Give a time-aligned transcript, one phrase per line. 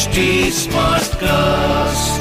[0.00, 0.22] HD
[0.56, 2.20] Smartcast.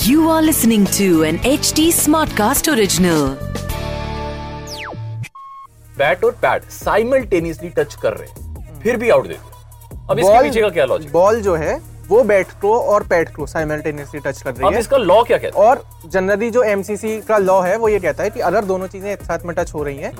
[0.00, 3.22] You are listening to an HD Smartcast original.
[5.98, 10.42] Bat और pad simultaneously touch कर रहे हैं। फिर भी आउट दे दिया। अब इसके
[10.42, 11.74] पीछे का क्या लॉजिक बॉल जो है
[12.08, 15.38] वो बैट को और पैड को साइमल्टेनियसली टच कर अब रही है। इसका लॉ क्या
[15.38, 15.66] कहता है?
[15.66, 19.10] और जनरली जो एमसीसी का लॉ है वो ये कहता है कि अगर दोनों चीज़ें
[19.12, 20.12] एक साथ में टच हो रही हैं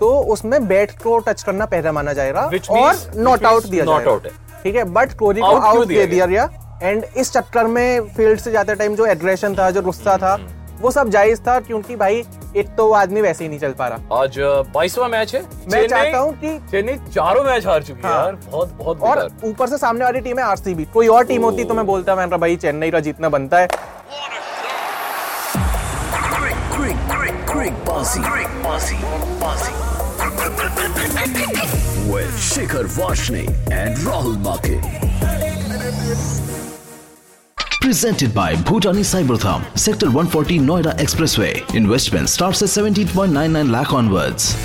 [0.00, 4.10] तो उसमें बैट को टच करना पहला माना जाएगा और नॉट आउट दिया not जाएगा।
[4.12, 6.48] out है। ठीक है बट कोहली को आउट दे दिया गया?
[6.82, 10.78] एंड इस चक्कर में फ़ील्ड से जाते टाइम जो एग्रेशन था जो गुस्सा था हम्म,
[10.80, 12.24] वो सब जायज़ था क्योंकि भाई
[12.56, 14.38] एक तो वो आदमी वैसे ही नहीं चल पा रहा। आज
[14.74, 18.24] बाईसवा मैच है। मैं चेन्नई- चाहता हूँ कि चेन्नई चारों मैच हार चुकी है हाँ।
[18.24, 21.64] यार बहुत बहुत और ऊपर से सामने वाली टीम है आरसीबी कोई और टीम होती
[21.64, 23.68] तो मैं बोलता मैं भाई चेन्नई का जीतना बनता है।
[26.70, 27.74] Quick, quick, quick,
[30.29, 30.35] bossy.
[30.35, 32.11] Quick, bossy, bossy.
[32.11, 34.81] With Shikhar Vashne and Rahul Make.
[37.81, 41.75] Presented by Bhutani Cybertham, Sector 140 Noida Expressway.
[41.75, 44.55] Investment starts at 17.99 lakh onwards.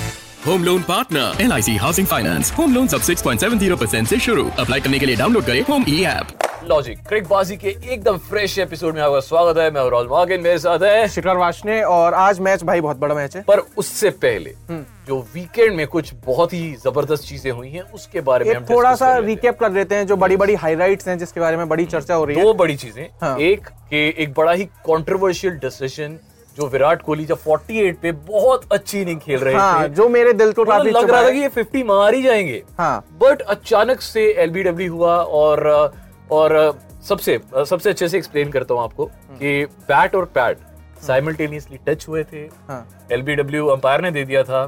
[0.45, 4.49] Home loan partner L I C housing finance home loan सब 6.70 percent ऐसी शुरू
[4.59, 6.27] apply करने के लिए download करें home ई app
[6.68, 11.08] Logic Cricbaazi के एकदम fresh episode में आपका स्वागत है। मैं मागिन मेरे साथ है।
[11.08, 15.18] शिखर वाशने और आज मैच भाई बहुत बड़ा मैच है। पर उससे पहले हम्म। जो
[15.34, 19.16] वीकेंड में कुछ बहुत ही ज़बरदस्त चीज़ें हुई हैं उसके बारे में हम थोड़ा सा।
[19.18, 22.24] रिकेप कर लेते हैं। जो बड़ी बड़ी हाइलाइट्स हैं जिसके बारे में बड़ी चर्चा हो
[22.24, 26.18] रही है। दो बड़ी चीज़ें। हाँ। एक के एक बड़ा ही कंट्रोवर्शियल डिसीज़न
[26.58, 30.32] जो विराट कोहली जब 48 पे बहुत अच्छी इनिंग खेल रहे हाँ थे। जो मेरे
[30.32, 34.00] दिल को काफ़ी लग रहा था कि ये 50 मार ही जाएँगे। हाँ। बट अचानक
[34.00, 35.92] से एलबीडब्ल्यू हुआ और
[36.30, 40.58] और सबसे सबसे अच्छे से एक्सप्लेन करता हूँ आपको कि बैट और पैड
[41.02, 44.66] साइमल्टेनियसली टच हुए थे हाँ। एलबीडब्ल्यू अंपायर ने दे दिया था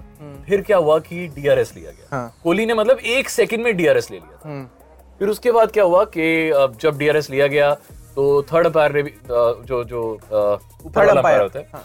[0.48, 4.10] फिर क्या हुआ कि डीआरएस लिया गया। हाँ। कोहली ने मतलब एक सेकंड में डीआरएस
[4.10, 4.64] ले लिया था। हम्म,
[5.20, 6.50] फिर उसके बाद क्या हुआ कि
[6.82, 7.72] जब डीआरएस लिया गया
[8.14, 11.84] तो थर्ड अंपायर ने भी जो जो वाला अंपायर होता है हाँ।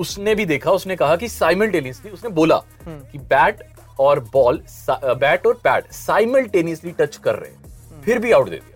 [0.00, 3.62] उसने भी देखा उसने कहा कि साइमल्टेनियसली उसने बोला हम्म। कि बैट
[4.00, 8.73] और बॉल बैट और पैड साइमल्टेनियसली टच कर रहे हैं फिर भी आउट दे दिया।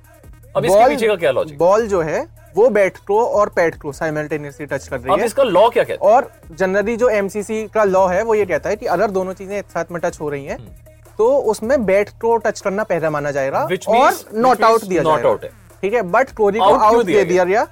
[0.59, 2.27] अब इसके बॉल- पीछे का क्या लॉजिक बॉल जो है
[2.57, 5.85] वो बैट को और पैड को साइमल्टेनियसली टच कर रही अब है। इसका लॉ क्या
[5.85, 6.13] कहता है?
[6.13, 9.57] और जनरली जो एमसीसी का लॉ है वो ये कहता है कि अगर दोनों चीज़ें
[9.59, 10.59] एक साथ में टच हो रही हैं
[11.19, 13.65] तो उसमें बैट को टच करना पहला माना जाएगा.
[13.89, 15.51] और नॉट आउट दिया जाएगा। out है।
[15.83, 16.03] ठीक है?
[16.03, 17.67] बट कोहली को आउट दिया दे दिया गया।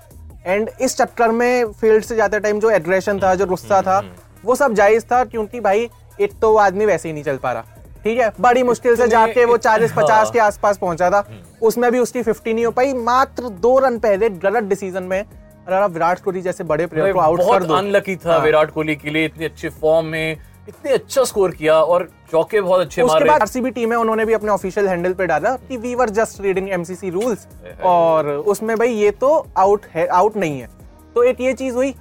[0.47, 4.45] एंड इस चक्कर में फ़ील्ड से जाते टाइम जो एग्रेशन था जो गुस्सा था Hmm.
[4.45, 5.89] वो सब जायज़ था क्योंकि भाई
[6.21, 7.65] एक तो वो आदमी वैसे ही नहीं चल पा रहा।
[8.07, 8.33] ठीक है?
[8.41, 11.25] बड़ी मुश्किल से जाके वो चालीस हाँ। पचास के आसपास पहुँचा था।
[11.63, 15.77] उसमें भी उसकी फिफ्टी नहीं हो पाई। मात्र दो रन पहले गलत डिसीज़न में अगर
[15.77, 18.97] आप विराट कोहली जैसे बड़े प्लेयर को आउट कर दो। अनलकी था हाँ। विराट कोहली
[18.97, 20.37] के लिए इतने अच्छे फॉर्म में
[20.69, 24.33] इतने अच्छा स्कोर किया और चौके बहुत अच्छे उसके बाद आरसीबी टीम है उन्होंने भी
[24.33, 27.47] अपने ऑफिशियल हैंडल पे डाला कि we were just reading MCC rules
[27.85, 30.69] और उसमें भाई ये तो आउट है आउट नहीं है।
[31.15, 31.95] तो एक ये चीज़ हुई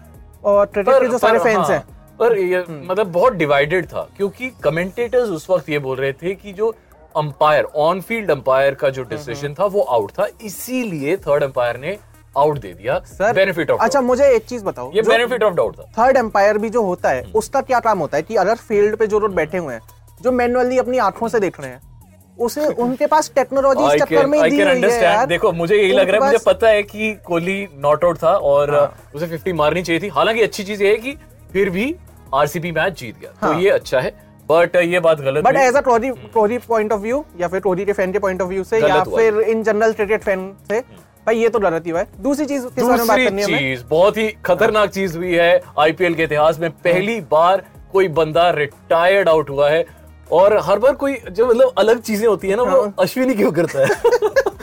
[0.46, 1.84] और क्रिकेट के जो सारे फैंस हाँ, हैं।
[2.20, 6.34] पर ये हम्म। मतलब बहुत डिवाइडेड था क्योंकि कमेंटेटर्स उस वक्त ये बोल रहे थे
[6.36, 6.74] कि जो
[7.16, 11.78] अंपायर ऑन फ़ील्ड अंपायर का जो हम्म, डिसीज़न था वो आउट था इसीलिए थर्ड अंपायर
[11.78, 11.98] ने
[12.36, 15.76] आउट दे दिया सर बेनिफिट ऑफ़ अच्छा मुझे एक चीज़ बताओ ये बेनिफिट ऑफ़ डाउट
[15.76, 18.56] था थर्ड एम्पायर भी जो होता हम्म। है उसका क्या काम होता है कि अगर
[18.64, 19.82] फ़ील्ड पे जो लोग बैठे हुए हैं
[20.22, 21.82] जो मैनुअली अपनी आँखों से देख रहे हैं
[22.38, 26.10] उसे उनके पास टेक्नोलॉजी इस चक्कर में दी हुई है यार देखो मुझे यही लग
[26.10, 29.84] रहा है मुझे पता है कि कोहली नॉट आउट था और हाँ। उसे 50 मारनी
[29.84, 31.16] चाहिए थी हालाँकि अच्छी चीज़ ये है कि
[31.54, 31.94] फिर भी
[32.36, 33.50] आरसीबी मैच जीत गया। हाँ.
[33.50, 34.14] तो हाँ। ये अच्छा है
[34.50, 38.12] बट ये बात गलत but as a point of view या फिर कोहली के फ़ैन
[38.12, 40.80] के पॉइंट ऑफ़ व्यू से या फिर इन जनरल क्रिकेट फ़ैन से
[41.26, 43.42] भाई ये तो गलत ही हुआ है। दूसरी चीज़ किस बारे में बात दूसरी करनी
[43.42, 47.64] है चीज़ बहुत ही खतरनाक चीज़ हुई है आईपीएल के इतिहास में। पहली बार
[47.94, 49.86] कोई बंदा रिटायर्ड आउट हुआ है
[50.32, 53.52] और हर बार कोई जो मतलब अलग चीज़ें होती है ना वो हाँ। अश्विनी क्यों
[53.52, 53.86] करता है।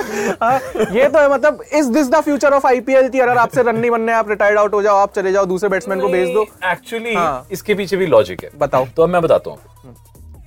[0.42, 0.58] हाँ,
[0.92, 3.90] ये तो है मतलब is this the future of IPL की अगर आपसे रन नहीं
[3.90, 7.14] बनने आप रिटायर्ड आउट हो जाओ आप चले जाओ दूसरे बैट्समैन को भेज दो। एक्चुअली
[7.14, 9.94] हाँ। इसके पीछे भी लॉजिक है। बताओ। तो अब मैं बताता हूँ।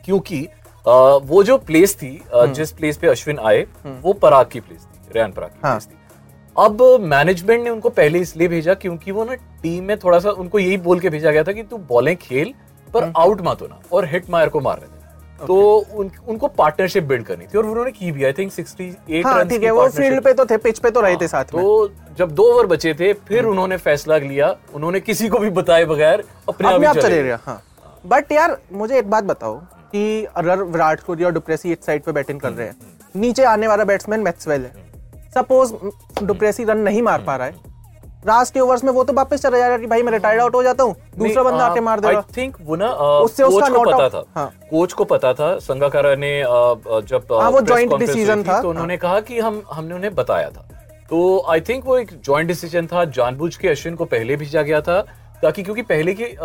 [0.05, 0.43] क्योंकि
[0.85, 0.91] अ,
[1.23, 5.13] वो जो प्लेस थी अ, जिस प्लेस पे अश्विन आए वो पराग की प्लेस थी
[5.16, 5.97] रेयान पराग की हाँ। प्लेस थी।
[6.55, 10.59] अब मैनेजमेंट ने उनको पहले इसलिए भेजा क्योंकि वो ना टीम में थोड़ा सा उनको
[10.59, 12.53] यही बोल के भेजा गया था कि तू बॉलें खेल
[12.93, 14.79] पर आउट मत होना और हिट मायर को मार
[15.40, 19.47] तो उन, उनको पार्टनरशिप बिल्ड करनी थी और उन्होंने की भी आई थिंक 68 हाँ
[19.47, 21.90] ठीक है वो फ़ील्ड पे तो थे पिच पे तो रहे थे साथ में। तो
[22.17, 26.23] जब दो ओवर बचे थे फिर उन्होंने फैसला लिया उन्होंने किसी को भी बताए बगैर
[26.49, 27.61] अपने आप आप चले गया हाँ।
[28.05, 29.59] बट यार मुझे एक बात बताओ
[29.91, 32.76] कि अगर विराट कोहली और डुप्रेसी एक साइड पे बैटिंग कर रहे हैं।
[33.16, 34.84] नीचे आने वाला बैट्समैन मैक्सवेल है।
[35.35, 35.73] सपोज़
[36.23, 37.73] डुप्रेसी रन नहीं मार पा रहा है
[38.27, 40.61] लास्ट के ओवर्स में वो तो वापस चला जाएगा कि भाई मैं रिटायर्ड आउट हो
[40.63, 42.89] जाता हूँ दूसरा बंदा आके मार देगा। आई थिंक वो ना
[43.22, 47.59] उससे उसका को पता था। हाँ। कोच को पता था संगाकारा ने जब हाँ, वो
[47.59, 50.67] हुई decision थी। तो उन्होंने कहा कि हम हमने उन्हें बताया था।
[51.09, 54.81] तो आई थिंक वो एक जॉइंट डिसीज़न था जानबूझ के अश्विन को पहले भेजा गया
[54.81, 54.99] था
[55.43, 56.35] ताकि क्योंकि पहले के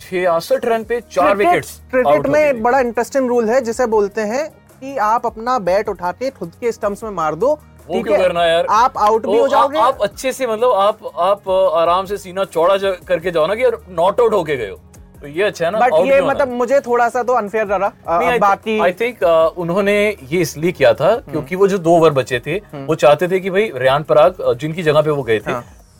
[0.00, 4.48] छियासठ रन पे चार विकेट्स क्रिकेट में एक बड़ा इंटरेस्टिंग रूल है जिसे बोलते हैं
[4.48, 7.58] कि आप अपना बैट उठा के खुद के स्टंप्स में मार दो
[7.92, 8.66] वो क्यों करना यार?
[8.70, 12.76] आप आउट भी हो जाओगे। आप अच्छे से मतलब आप आप आराम से सीना चौड़ा
[13.08, 14.76] करके जाओ ना कि नॉट आउट होके गए हो।
[15.20, 17.66] तो ये अच्छा है ना बट ये मतलब मुझे थोड़ा सा तो अनफेयर
[18.38, 19.94] बाकी think, uh, उन्होंने
[20.30, 23.50] ये इसलिए किया था क्योंकि वो जो दो ओवर बचे थे वो चाहते थे कि
[23.50, 25.52] भाई रेयान पराग जिनकी जगह पे वो गए थे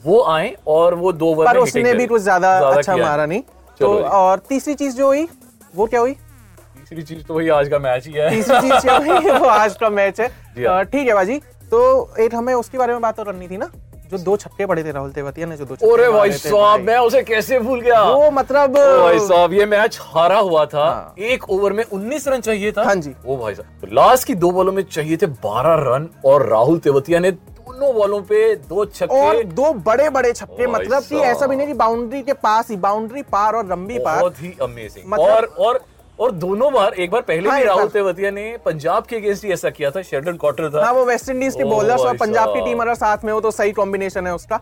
[0.03, 3.41] वो आए और वो दो ओवर पर उसने भी कुछ ज़्यादा अच्छा मारा नहीं।
[3.79, 5.27] तो और तीसरी चीज़ जो हुई
[5.75, 6.13] वो क्या हुई?
[6.13, 9.39] तीसरी चीज़ तो वही आज का मैच ही है। तीसरी चीज़ क्या हुई?
[9.39, 10.27] वो आज का मैच है।
[10.67, 11.39] हाँ। ठीक है बाजी।
[11.73, 13.69] तो एक हमें उसके बारे में बात और करनी थी ना
[14.11, 17.21] जो दो छक्के पड़े थे राहुल तेवतिया ने जो दो अरे भाई साहब मैं उसे
[17.23, 18.01] कैसे भूल गया?
[18.03, 22.41] वो मतलब भाई साहब ये मैच हारा हुआ था। हाँ। एक ओवर में 19 रन
[22.41, 25.27] चाहिए था। हाँ जी। ओ भाई साहब तो लास्ट की दो बॉलों में चाहिए थे
[25.45, 30.31] 12 रन और राहुल तेवतिया ने दोनों बॉलों पे दो छक्के और दो बड़े बड़े
[30.33, 33.99] छक्के मतलब कि ऐसा भी नहीं कि बाउंड्री के पास ही बाउंड्री पार और लंबी
[33.99, 35.81] पार। बहुत ही अमेजिंग मतलब- और और
[36.19, 39.51] और दोनों बार एक बार पहले हाँ, भी राहुल तेवतिया ने पंजाब के अगेंस्ट ही
[39.51, 42.61] ऐसा किया था शेल्डन क्वार्टर था। हाँ वो वेस्ट इंडीज के बॉलर्स और पंजाब की
[42.61, 44.59] टीम अगर साथ में हो तो सही कॉम्बिनेशन है उसका।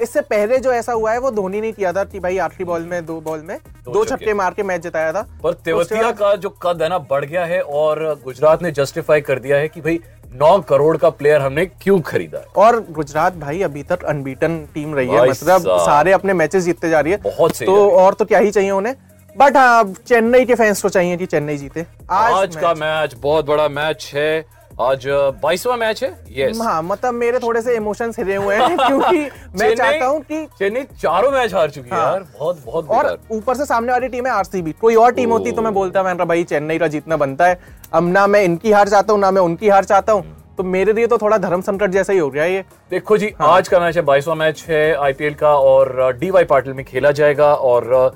[0.00, 2.82] इससे पहले जो ऐसा हुआ है वो धोनी ने किया था कि भाई आखिरी बॉल
[2.82, 6.34] में दो बॉल में दो छक्के। छक्के मार के मैच जिताया था। पर तेवतिया का
[6.36, 9.80] जो कद है ना बढ़ गया है और गुजरात ने जस्टिफाई कर दिया है कि
[9.80, 10.00] भाई
[10.34, 12.46] नौ करोड़ का प्लेयर हमने क्यों खरीदा है?
[12.56, 17.00] और गुजरात भाई अभी तक अनबीटन टीम रही है। मतलब सारे अपने मैचेस जीतते जा
[17.00, 18.94] रही है। बहुत तो और तो क्या ही चाहिए उन्हें?
[19.38, 23.46] बट हाँ चेन्नई के फैंस को चाहिए कि चेन्नई जीते। आज, आज, का मैच बहुत
[23.46, 24.44] बड़ा मैच है।
[24.80, 25.04] आज
[25.42, 26.10] बाईसवा मैच है?
[26.36, 29.18] यस हाँ मतलब मेरे थोड़े से इमोशंस हिले हुए हैं क्योंकि
[29.60, 33.18] मैं चाहता हूँ कि चेन्नई चारों मैच हार चुकी है हाँ। यार। बहुत बहुत और
[33.32, 36.16] ऊपर से सामने वाली टीम है आरसीबी कोई और टीम होती तो मैं बोलता मैं
[36.18, 37.58] भाई चेन्नई का जीतना बनता है।
[37.92, 40.24] अब ना मैं इनकी हार चाहता हूँ ना मैं उनकी हार चाहता हूँ।
[40.56, 43.48] तो मेरे लिए तो थोड़ा धर्म संकट जैसा ही हो गया ये। देखो जी हाँ।
[43.48, 47.10] आज का मैच है बाईसवा मैच है। आईपीएल का और डी वाई पाटिल में खेला
[47.10, 48.14] जाएगा और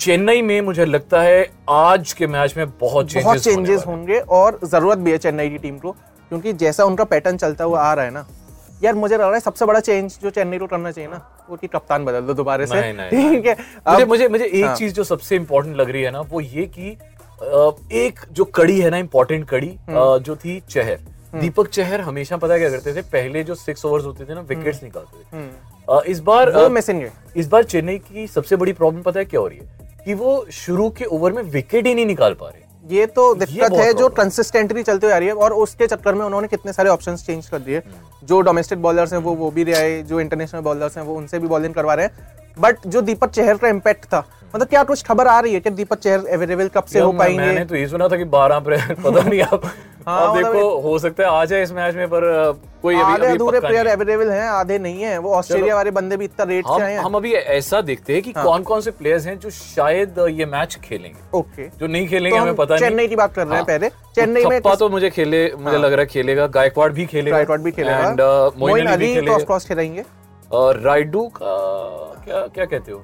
[0.00, 4.58] चेन्नई में मुझे लगता है आज के मैच में बहुत चेंजेस बहुत चेंजेस होंगे और
[4.64, 8.04] ज़रूरत भी है चेन्नई की टीम को क्योंकि जैसा उनका पैटर्न चलता हुआ आ रहा
[8.04, 8.26] है ना
[8.82, 11.56] यार मुझे लग रहा है सबसे बड़ा चेंज जो चेन्नई को करना चाहिए ना वो
[11.56, 13.56] कि कप्तान बदल दो दोबारा से। ठीक है
[13.88, 16.66] मुझे मुझे मुझे एक हाँ। चीज़ जो सबसे इम्पोर्टेंट लग रही है ना वो ये
[16.78, 16.90] कि
[18.04, 20.98] एक जो कड़ी है ना इम्पोर्टेंट कड़ी हम्म। जो थी चहर।
[21.34, 23.02] दीपक चहर हमेशा पता क्या करते थे?
[23.02, 27.62] पहले जो सिक्स ओवर्स होते थे ना विकेट्स निकालते थे। इस बार हम्म। इस बार
[27.64, 29.86] चेन्नई की सबसे बड़ी प्रॉब्लम पता है क्या हो रही है?
[30.08, 33.72] कि वो शुरू के ओवर में विकेट ही नहीं निकाल पा रहे। ये तो दिक्कत
[33.72, 36.90] है जो कंसिस्टेंटली चलते हुए आ रही है और उसके चक्कर में उन्होंने कितने सारे
[36.90, 37.82] ऑप्शन चेंज कर दिए।
[38.24, 41.48] जो डोमेस्टिक बॉलर्स हैं वो वो भी रहे जो इंटरनेशनल बॉलर्स हैं वो उनसे भी
[41.48, 45.26] बॉलिंग करवा रहे हैं। बट जो दीपक चेहर का इम्पैक्ट था मतलब क्या कुछ खबर
[45.26, 47.38] आ रही है कि दीपक चहर अवेलेबल कब से हो पाएँगे?
[47.38, 49.64] मैंने तो ये सुना था कि 12 अप्रैल पता नहीं आप
[50.08, 52.22] हाँ, अब मतलब देखो हो सकता है आ जाए इस मैच में पर
[52.82, 55.90] कोई अभी आधे अभी अधूरे प्लेयर है। अवेलेबल हैं आधे नहीं है वो ऑस्ट्रेलिया वाले
[55.90, 58.62] बंदे भी इतना रेट से आए हैं। हम अभी ऐसा देखते हैं कि हाँ। कौन
[58.62, 62.54] कौन से प्लेयर्स हैं जो शायद ये मैच खेलेंगे। ओके। जो नहीं खेलेंगे तो हमें
[62.54, 65.52] पता नहीं। चेन्नई की बात कर रहे हैं हाँ। पहले। चेन्नई में तो मुझे खेले
[65.58, 69.44] मुझे हाँ। लग रहा है खेलेगा गायकवाड़ भी खेलेगा। गायकवाड़ भी खेलेगा। Uh, मोइन अली
[69.44, 70.04] कोर्स खेलेंगे।
[70.50, 71.54] और राइडू का
[72.24, 73.02] क्या क्या कहते हो?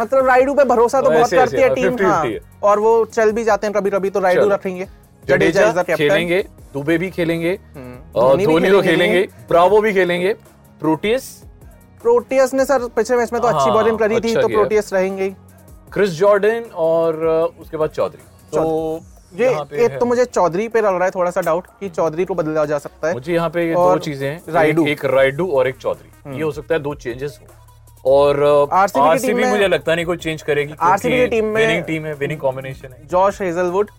[0.00, 2.26] मतलब राइडू पे भरोसा तो बहुत करती है टीम हाँ।
[2.62, 4.86] और वो चल भी जाते हैं कभी कभी तो राइडू रखेंगे।
[5.24, 6.44] जडेजा खेलेंगे
[6.74, 10.32] दुबे भी खेलेंगे हम्म। और धोनी तो खेलेंगे। खेलेंगे ब्रावो भी खेलेंगे।
[10.80, 11.24] प्रोटियस?
[12.02, 14.92] प्रोटियस ने सर पिछले मैच में तो अच्छी हाँ, बॉलिंग करी थी अच्छा तो प्रोटियस
[14.92, 15.28] रहेंगे।
[15.92, 17.24] क्रिस जॉर्डन और
[17.60, 18.22] उसके बाद चौधरी।
[18.54, 19.00] तो
[19.40, 22.34] ये एक तो मुझे चौधरी पे लग रहा है थोड़ा सा डाउट कि चौधरी को
[22.34, 25.68] बदला जा सकता है। मुझे यहाँ पे ये दो चीज़ें हैं राइडू। एक, राइडू और
[25.68, 27.46] एक चौधरी। ये हो सकता है दो चेंजेस हो।
[28.12, 32.14] और आरसीबी मुझे लगता नहीं कोई चेंज करेगी RCB की टीम में- विनिंग टीम है
[32.14, 33.90] विनिंग कॉम्बिनेशन है। जॉश हेजलवुड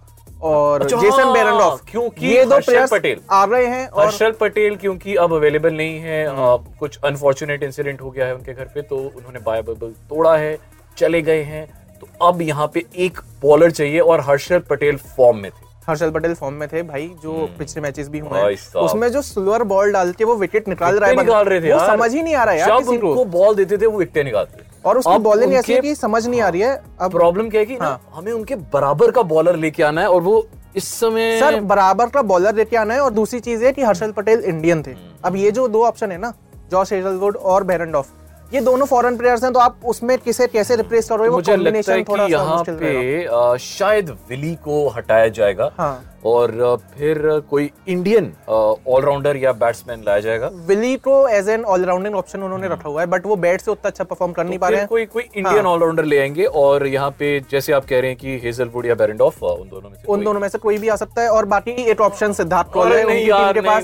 [0.41, 4.31] और अच्छा, जेसन हाँ, बेरनडॉफ क्योंकि ये दो प्लेयर्स पटेल। आ रहे हैं और हर्षल
[4.31, 8.65] पटेल क्योंकि अब अवेलेबल नहीं है हम्म। कुछ अनफॉर्चुनेट इंसिडेंट हो गया है उनके घर
[8.65, 10.57] पे तो उन्होंने बाय बबल तोड़ा है
[10.97, 15.49] चले गए हैं। तो अब यहाँ पे एक बॉलर चाहिए और हर्षल पटेल फॉर्म में
[15.51, 19.21] थे। हर्षल पटेल फॉर्म में थे भाई जो पिछले मैचेस भी हुए हैं। उसमें जो
[19.21, 22.21] स्लोअर बॉल डाल के वो विकेट निकाल रहा है निकाल रहे थे यार। समझ ही
[22.21, 25.17] नहीं आ रहा है यार किसी को। बॉल देते थे वो विकेट निकालते और उसकी
[25.19, 27.99] बॉलिंग ऐसी है कि समझ नहीं आ रही है अब प्रॉब्लम क्या है कि हाँ।
[28.13, 32.21] हमें उनके बराबर का बॉलर लेके आना है और वो इस समय सर बराबर का
[32.23, 35.51] बॉलर लेके आना है और दूसरी चीज़ है कि हर्षल पटेल इंडियन थे। अब ये
[35.51, 36.33] जो दो ऑप्शन है ना
[36.71, 38.09] जॉश हेजलवुड और बेरनडॉफ
[38.53, 41.29] ये दोनों फॉरेन प्लेयर्स हैं तो आप उसमें किसे कैसे रिप्लेस करोगे?
[41.29, 47.17] वो मुझे लगता है कि यहाँ पे शायद विली को हटाया जाएगा। हाँ। और फिर
[47.49, 50.49] कोई इंडियन ऑलराउंडर या बैट्समैन लाया जाएगा?
[50.67, 53.89] विली को एज एन ऑलराउंडिंग ऑप्शन उन्होंने रखा हुआ है बट वो बैट से उतना
[53.89, 56.85] अच्छा परफॉर्म कर नहीं पा रहे हैं। कोई कोई इंडियन हाँ। ऑलराउंडर ले आएँगे और
[56.87, 60.07] यहाँ पे जैसे आप कह रहे हैं कि हेजलवुड या बेरेंडॉफ उन दोनों में से
[60.07, 62.93] उन दोनों में से कोई भी आ सकता है और बाकी एक ऑप्शन सिद्धार्थ कौल
[62.93, 63.83] है उनकी टीम पास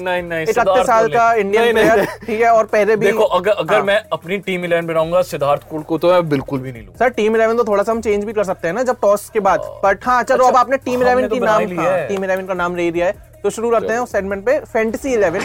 [0.49, 4.01] इकतीस साल का इंडियन प्लेयर ठीक है और पहले भी देखो अगर अगर हाँ। मैं
[4.13, 7.35] अपनी टीम इलेवन बनाऊँगा सिद्धार्थ कुल को तो मैं बिल्कुल भी नहीं लूँगा। सर टीम
[7.35, 9.59] इलेवन तो थोड़ा सा हम चेंज भी कर सकते हैं ना जब टॉस के बाद।
[9.83, 12.53] बट हाँ चलो अब आपने टीम इलेवन तो की नाम लिया है। टीम इलेवन का
[12.55, 15.41] नाम ले दिया है। तो शुरू करते हैं उस सेगमेंट पे फैंटेसी इलेवन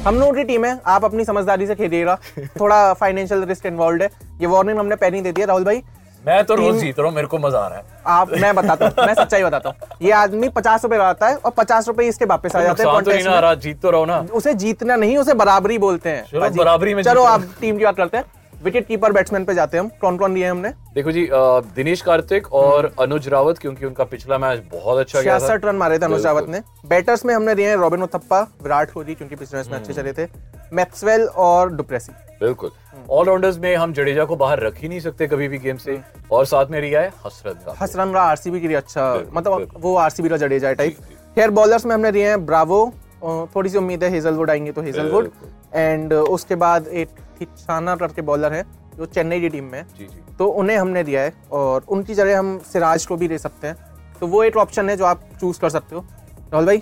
[0.00, 2.18] हम लोगों की टीम है आप अपनी समझदारी से खेलिएगा।
[2.60, 4.08] थोड़ा फाइनेंशियल रिस्क इन्वॉल्व है।
[4.40, 5.82] ये वार्निंग हमने पहले ही दे दिया राहुल भाई।
[6.24, 8.86] मैं तो रोज जीत रहा हूँ मेरे को मज़ा आ रहा है। आप मैं बताता
[8.86, 12.24] हूँ मैं सच्चाई बताता हूँ। ये आदमी पचास रुपए लगाता है और पचास रुपए इसके
[12.26, 16.10] वापस आ जाते हैं तो जीत तो रहो ना। उसे जीतना नहीं उसे बराबरी बोलते
[16.10, 18.24] हैं। बराबरी में चलो आप टीम की बात करते हैं।
[18.62, 20.68] विकेट कीपर बैट्समैन पे जाते हैं हम। कौन कौन लिए हमने?
[20.94, 21.28] देखो जी
[21.74, 25.98] दिनेश कार्तिक और अनुज रावत क्योंकि उनका पिछला मैच बहुत अच्छा गया था। रन मारे
[25.98, 29.68] थे अनुज रावत ने। बैटर्स में हमने दिए रॉबिन उथप्पा विराट कोहली क्योंकि पिछले मैच
[29.68, 30.28] में अच्छे चले थे।
[30.72, 32.70] मैक्सवेल और डुप्रेसी बिल्कुल।
[33.10, 36.00] ऑलराउंडर्स में हम जडेजा को बाहर रख ही नहीं सकते कभी भी गेम से।
[36.32, 39.96] और साथ में रिया है हसरत का। हसरन रहा आरसीबी के लिए अच्छा मतलब वो
[39.98, 40.96] आरसीबी का जडेजा टाइप।
[41.36, 42.92] खैर बॉलर्स में हमने दिए हैं ब्रावो
[43.54, 45.30] थोड़ी सी उम्मीद है हेजलवुड आएँगे तो हेजलवुड
[45.74, 47.08] एंड उसके बाद एक
[47.46, 48.64] थिचाना करके बॉलर है
[48.96, 52.38] जो चेन्नई की टीम में जी जी। तो उन्हें हमने दिया है और उनकी जगह
[52.38, 53.76] हम सिराज को भी ले सकते हैं।
[54.20, 56.04] तो वो एक ऑप्शन है जो आप चूज़ कर सकते हो।
[56.52, 56.78] राहुल भाई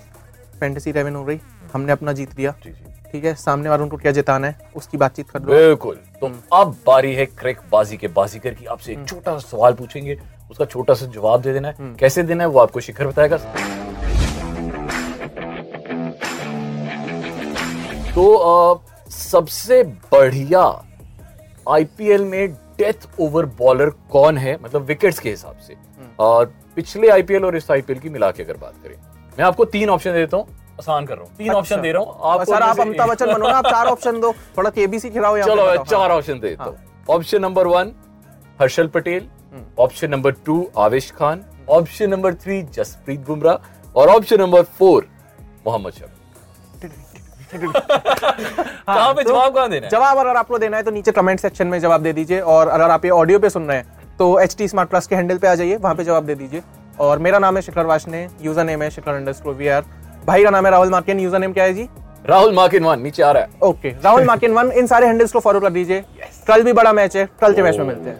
[0.59, 1.39] फैंटेसी इलेवन हो गई।
[1.73, 2.51] हमने अपना जीत लिया।
[3.11, 6.75] ठीक है सामने वालों को क्या जिताना है उसकी बातचीत कर लो। बिल्कुल। तो अब
[6.87, 10.19] बारी है क्रिक बाजी के बाजीगर की। आपसे एक छोटा सा सवाल पूछेंगे।
[10.51, 13.37] उसका छोटा सा जवाब दे देना है। कैसे देना है वो आपको शिखर बताएगा।
[18.13, 18.33] तो
[19.09, 20.61] सबसे बढ़िया
[21.73, 24.57] आईपीएल में डेथ ओवर बॉलर कौन है?
[24.63, 25.75] मतलब विकेट्स के हिसाब से।
[26.19, 28.95] और पिछले आईपीएल और इस आईपीएल की मिला के अगर बात करें।
[29.37, 30.47] मैं आपको तीन ऑप्शन देता हूँ।
[30.79, 33.57] आसान कर रहा हूँ। तीन ऑप्शन दे रहा हूँ। सर आप अमिताभ बच्चन बनो ना
[33.57, 36.77] आप चार ऑप्शन दो। थोड़ा केबीसी खिलाओ चलो हाँ। चार ऑप्शन दे देता हूँ।
[37.09, 37.91] Option number one
[38.59, 39.27] Harshal Patel
[39.79, 45.07] option number two Avesh Khan option number three Jasprit Bumrah और option number four
[45.65, 46.17] Mohammed Shami
[47.51, 49.89] कहाँ पे तो जवाब कहाँ देना है?
[49.91, 52.89] जवाब अगर आपको देना है तो नीचे कमेंट सेक्शन में जवाब दे दीजिए और अगर
[52.89, 55.47] आप ये ऑडियो पे सुन रहे हैं तो एच टी स्मार्ट प्लस के हैंडल पे
[55.47, 56.61] आ जाइए वहाँ पे जवाब दे दीजिए।
[56.99, 59.83] और मेरा नाम है शिखर वाशने यूज़र नेम है शिखर अंडर वी आर
[60.25, 61.87] भाई का नाम है राहुल मार्किन यूज़र नेम क्या है जी?
[62.25, 65.39] राहुल मार्किन वन नीचे आ रहा है। ओके राहुल मार्किन वन इन सारे हैंडल्स को
[65.39, 66.03] फॉलो कर दीजिए।
[66.47, 68.19] कल भी बड़ा मैच है कल के मैच में मिलते हैं।